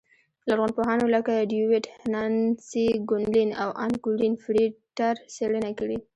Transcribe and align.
لرغونپوهانو 0.47 1.05
لکه 1.15 1.33
ډېوېډ، 1.51 1.85
نانسي 2.13 2.85
ګونلین 3.09 3.49
او 3.63 3.69
ان 3.83 3.91
کورېن 4.03 4.33
فرېټر 4.43 5.13
څېړنه 5.33 5.71
کړې 5.79 5.97